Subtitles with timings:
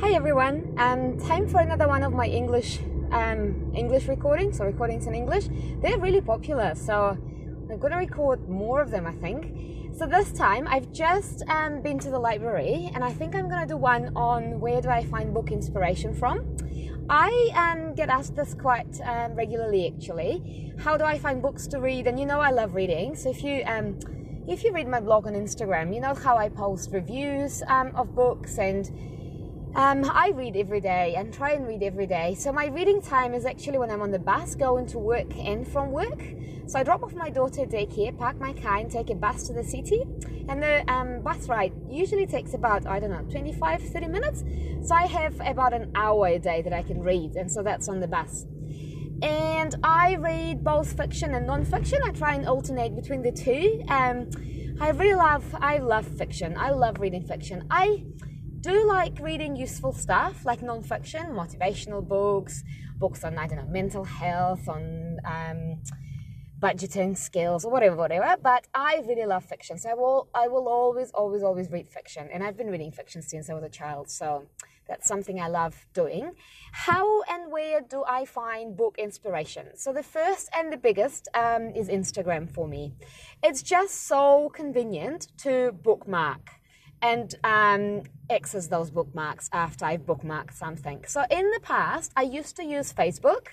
[0.00, 0.74] Hi everyone.
[0.76, 2.80] Um, time for another one of my English
[3.12, 5.48] um, English recordings or recordings in English.
[5.80, 7.16] They're really popular, so
[7.70, 9.06] I'm to record more of them.
[9.06, 9.96] I think.
[9.96, 13.66] So this time I've just um, been to the library, and I think I'm to
[13.66, 16.58] do one on where do I find book inspiration from.
[17.08, 20.74] I um, get asked this quite um, regularly, actually.
[20.78, 22.06] How do I find books to read?
[22.06, 23.98] And you know I love reading, so if you um,
[24.46, 28.58] if you read my blog on Instagram, you know how I post reviews of books
[28.58, 28.90] and
[29.76, 32.34] um, I read every day and try and read every day.
[32.34, 35.68] So my reading time is actually when I'm on the bus going to work and
[35.68, 36.22] from work.
[36.66, 39.46] So I drop off my daughter at daycare, park my car, and take a bus
[39.48, 40.02] to the city.
[40.48, 44.44] And the um, bus ride usually takes about, I don't know, 25, 30 minutes.
[44.88, 47.36] So I have about an hour a day that I can read.
[47.36, 48.46] And so that's on the bus.
[49.20, 52.00] And I read both fiction and non-fiction.
[52.02, 53.84] I try and alternate between the two.
[53.88, 54.30] Um,
[54.80, 56.54] I really love, I love fiction.
[56.56, 57.66] I love reading fiction.
[57.70, 58.04] I
[58.60, 62.64] do like reading useful stuff like non-fiction, motivational books,
[62.98, 65.82] books on I don't know mental health, on um,
[66.58, 68.36] budgeting skills or whatever, whatever.
[68.42, 72.28] But I really love fiction, so I will I will always, always, always read fiction,
[72.32, 74.10] and I've been reading fiction since I was a child.
[74.10, 74.46] So
[74.88, 76.32] that's something I love doing.
[76.72, 79.66] How and where do I find book inspiration?
[79.76, 82.94] So the first and the biggest um, is Instagram for me.
[83.42, 86.50] It's just so convenient to bookmark
[87.02, 91.04] and um, access those bookmarks after I've bookmarked something.
[91.06, 93.48] So in the past, I used to use Facebook,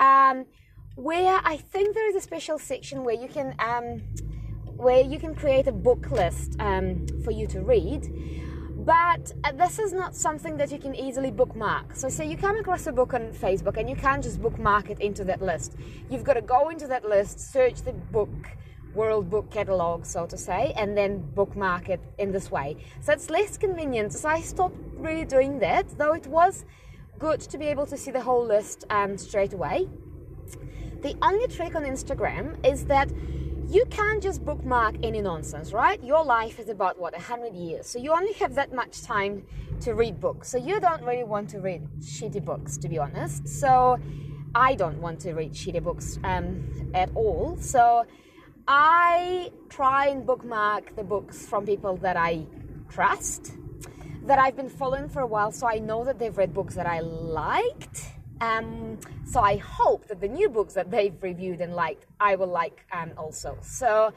[0.00, 0.46] um,
[0.96, 4.02] where I think there is a special section where you can um,
[4.76, 8.12] where you can create a book list um, for you to read.
[8.86, 11.96] But uh, this is not something that you can easily bookmark.
[11.96, 15.00] So, say you come across a book on Facebook and you can't just bookmark it
[15.00, 15.76] into that list.
[16.08, 18.30] You've got to go into that list, search the book,
[18.96, 22.76] World Book Catalog, so to say, and then bookmark it in this way.
[23.02, 24.12] So it's less convenient.
[24.12, 26.64] So I stopped really doing that, though it was
[27.18, 29.88] good to be able to see the whole list um, straight away.
[31.02, 33.10] The only trick on Instagram is that
[33.68, 36.02] you can't just bookmark any nonsense, right?
[36.02, 37.86] Your life is about what, 100 years.
[37.86, 39.44] So you only have that much time
[39.80, 40.48] to read books.
[40.48, 43.48] So you don't really want to read shitty books, to be honest.
[43.48, 43.98] So
[44.54, 47.56] I don't want to read shitty books um, at all.
[47.60, 48.06] So
[48.68, 52.46] I try and bookmark the books from people that I
[52.88, 53.52] trust,
[54.24, 56.86] that I've been following for a while, so I know that they've read books that
[56.86, 58.06] I liked.
[58.40, 62.48] Um, so I hope that the new books that they've reviewed and liked, I will
[62.48, 63.56] like um, also.
[63.62, 64.12] So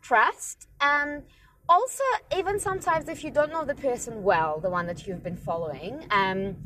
[0.00, 0.68] trust.
[0.80, 1.22] Um,
[1.68, 2.04] also,
[2.36, 6.06] even sometimes if you don't know the person well, the one that you've been following,
[6.10, 6.56] um,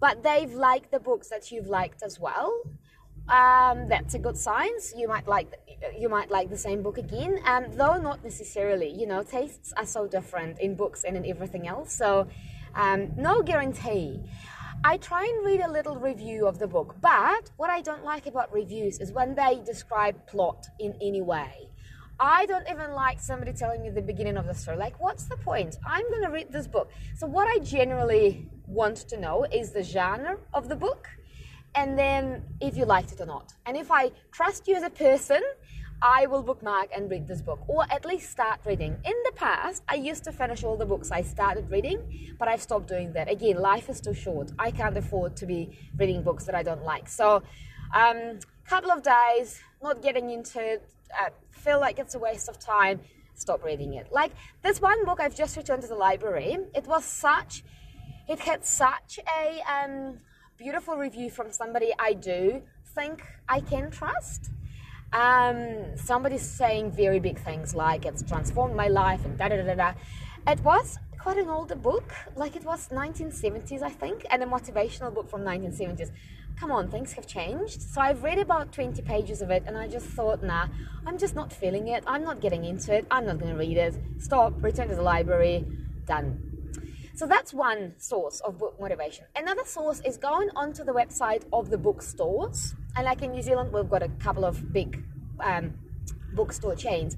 [0.00, 2.62] but they've liked the books that you've liked as well,
[3.28, 4.70] um, that's a good sign.
[4.96, 5.52] You might like
[5.96, 8.90] you might like the same book again, um, though not necessarily.
[8.90, 11.92] You know, tastes are so different in books and in everything else.
[11.92, 12.28] So
[12.74, 14.20] um, no guarantee.
[14.84, 18.26] I try and read a little review of the book, but what I don't like
[18.26, 21.68] about reviews is when they describe plot in any way.
[22.20, 24.76] I don't even like somebody telling me the beginning of the story.
[24.76, 25.76] Like, what's the point?
[25.86, 26.90] I'm going to read this book.
[27.16, 31.08] So, what I generally want to know is the genre of the book
[31.74, 33.52] and then if you liked it or not.
[33.66, 35.40] And if I trust you as a person,
[36.00, 38.96] I will bookmark and read this book, or at least start reading.
[39.04, 42.62] In the past, I used to finish all the books I started reading, but I've
[42.62, 43.28] stopped doing that.
[43.28, 44.52] Again, life is too short.
[44.58, 47.08] I can't afford to be reading books that I don't like.
[47.08, 47.42] So,
[47.94, 50.88] um, couple of days, not getting into it,
[51.50, 53.00] feel like it's a waste of time,
[53.34, 54.12] stop reading it.
[54.12, 57.64] Like this one book I've just returned to the library, it was such,
[58.28, 60.18] it had such a um,
[60.58, 62.62] beautiful review from somebody I do
[62.96, 64.50] think I can trust.
[65.12, 69.74] Um, somebody's saying very big things like it's transformed my life and da da da
[69.74, 69.92] da.
[70.48, 75.14] It was quite an older book, like it was 1970s, I think, and a motivational
[75.14, 76.10] book from 1970s.
[76.58, 77.80] Come on, things have changed.
[77.80, 80.66] So I've read about 20 pages of it, and I just thought, nah,
[81.06, 82.02] I'm just not feeling it.
[82.04, 83.06] I'm not getting into it.
[83.12, 83.94] I'm not going to read it.
[84.18, 85.64] Stop, return to the library,
[86.04, 86.47] done.
[87.18, 89.24] So that's one source of book motivation.
[89.34, 92.76] Another source is going onto the website of the bookstores.
[92.94, 95.02] And like in New Zealand, we've got a couple of big
[95.40, 95.74] um,
[96.34, 97.16] bookstore chains.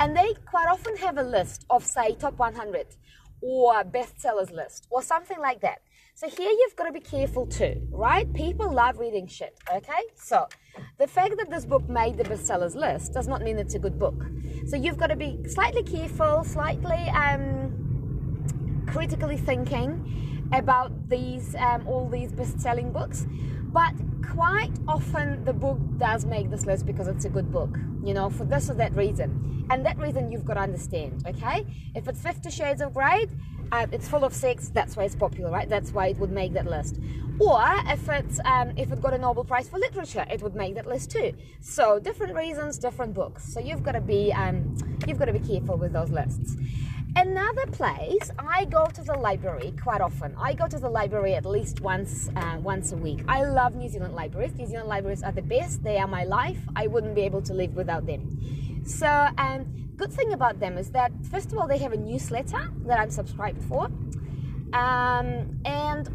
[0.00, 2.96] And they quite often have a list of, say, top 100
[3.42, 5.82] or bestsellers list or something like that.
[6.14, 8.32] So here you've got to be careful too, right?
[8.32, 10.02] People love reading shit, okay?
[10.14, 10.48] So
[10.96, 13.98] the fact that this book made the bestsellers list does not mean it's a good
[13.98, 14.24] book.
[14.66, 17.91] So you've got to be slightly careful, slightly um,
[18.92, 19.88] critically thinking
[20.52, 23.26] about these um, all these best-selling books
[23.72, 23.94] But
[24.30, 28.28] quite often the book does make this list because it's a good book, you know,
[28.28, 29.66] for this or that reason.
[29.70, 31.64] And that reason you've got to understand, okay?
[31.94, 33.26] If it's Fifty Shades of Grey,
[33.70, 35.66] uh, it's full of sex, that's why it's popular, right?
[35.68, 36.98] That's why it would make that list.
[37.40, 40.74] Or if it's um, if it got a Nobel Prize for literature, it would make
[40.74, 41.32] that list too.
[41.60, 43.54] So different reasons, different books.
[43.54, 46.56] So you've got to be um, you've got to be careful with those lists.
[47.14, 50.34] Another place, I go to the library quite often.
[50.38, 53.22] I go to the library at least once uh, once a week.
[53.28, 54.54] I love New Zealand libraries.
[54.54, 55.84] New Zealand libraries are the best.
[55.84, 56.58] They are my life.
[56.74, 58.82] I wouldn't be able to live without them.
[58.86, 59.66] So, um,
[59.96, 63.10] good thing about them is that first of all, they have a newsletter that I'm
[63.10, 63.84] subscribed for,
[64.72, 66.08] um, and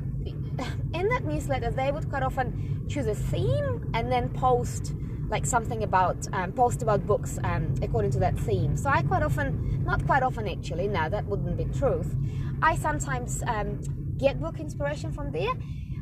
[0.96, 4.94] in that newsletter, they would quite often choose a theme and then post
[5.30, 8.78] like something about um, post about books um, according to that theme.
[8.78, 12.16] So I quite often, not quite often actually, now that wouldn't be truth.
[12.62, 13.82] I sometimes um,
[14.18, 15.54] get book inspiration from there.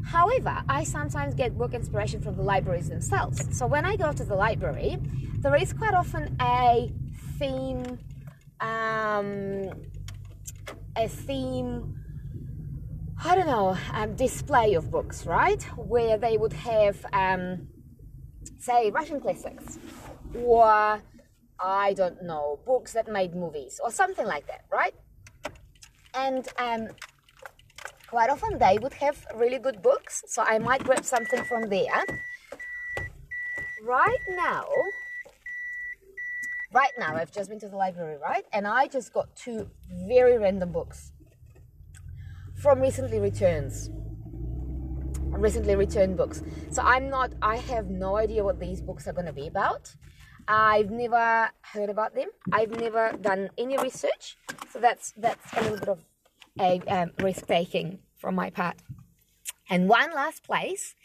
[0.06, 3.58] However, I sometimes get book inspiration from the libraries themselves.
[3.58, 4.98] So when I go to the library,
[5.40, 6.92] there is quite often a
[7.40, 7.98] theme,
[8.62, 9.70] um,
[10.96, 11.96] a theme
[13.24, 15.62] I don't know, um, display of books, right?
[15.78, 17.68] Where they would have, um,
[18.66, 19.78] say, Russian classics,
[20.34, 21.02] or
[21.60, 24.96] I don't know, books that made movies, or something like that, right?
[26.14, 26.88] And um,
[28.08, 32.04] quite often they would have really good books, so I might grab something from there.
[33.84, 34.66] Right now,
[36.74, 38.46] right now, I've just been to the library, right?
[38.52, 39.70] And I just got two
[40.08, 41.12] very random books
[42.62, 43.90] from recently returns
[45.38, 46.42] recently returned books.
[46.72, 49.96] So i'm not i have no idea what these books are going to be about.
[50.48, 52.30] I've never heard about them.
[52.52, 54.38] I've never done any research.
[54.72, 56.00] So that's that's a little bit of
[56.60, 58.78] a um, risk taking from my part.
[59.70, 60.96] And one last place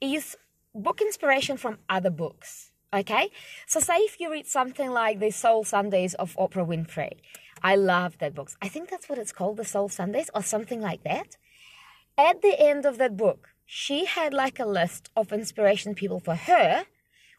[0.00, 0.36] is
[0.74, 3.30] book inspiration from other books okay?
[3.66, 7.12] So say if you read something like the soul sundays of oprah winfrey.
[7.62, 8.50] I love that book.
[8.60, 11.36] I think that's what it's called, The Soul Sundays, or something like that.
[12.18, 16.34] At the end of that book, she had like a list of inspiration people for
[16.34, 16.84] her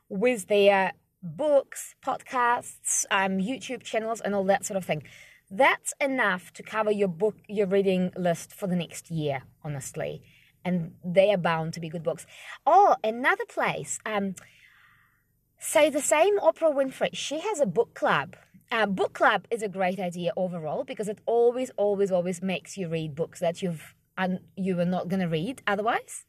[0.09, 5.03] with their books, podcasts, um, YouTube channels, and all that sort of thing.
[5.51, 10.24] That's enough to cover your book, your reading list for the next year, honestly.
[10.65, 12.25] And they are bound to be good books.
[12.65, 14.00] Oh, another place.
[14.03, 14.33] Um,
[15.59, 17.12] say the same Oprah Winfrey.
[17.13, 18.38] She has a book club
[18.71, 22.89] uh, book club is a great idea overall because it always, always, always makes you
[22.89, 26.25] read books that you've and you were not going to read otherwise.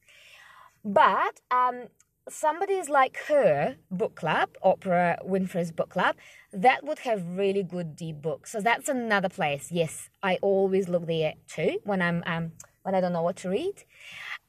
[0.84, 1.84] But um,
[2.28, 6.16] somebody's like her book club, Oprah Winfrey's book club,
[6.52, 8.52] that would have really good deep books.
[8.52, 9.70] So that's another place.
[9.72, 12.52] Yes, I always look there too when I'm um,
[12.82, 13.84] when I don't know what to read.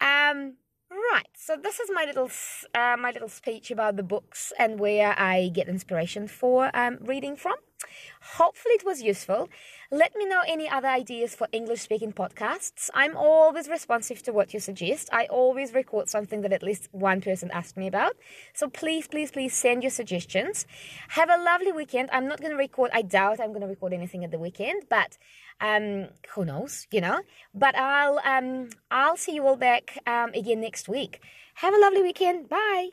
[0.01, 0.55] Um,
[1.11, 2.29] Right, so this is my little
[2.73, 7.35] uh, my little speech about the books and where I get inspiration for um, reading
[7.35, 7.55] from.
[8.37, 9.49] Hopefully, it was useful.
[9.91, 12.89] Let me know any other ideas for English speaking podcasts.
[12.93, 15.09] I'm always responsive to what you suggest.
[15.13, 18.15] I always record something that at least one person asked me about.
[18.53, 20.65] So please, please, please send your suggestions.
[21.09, 22.09] Have a lovely weekend.
[22.11, 24.83] I'm not going to record, I doubt I'm going to record anything at the weekend,
[24.89, 25.17] but
[25.61, 27.21] um, who knows, you know?
[27.53, 31.21] But I'll, um, I'll see you all back um, again next week.
[31.55, 32.49] Have a lovely weekend.
[32.49, 32.89] Bye.